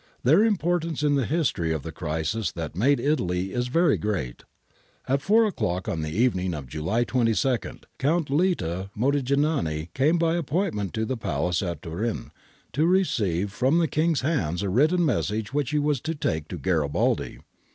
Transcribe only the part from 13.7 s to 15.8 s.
the King's hands a written message which he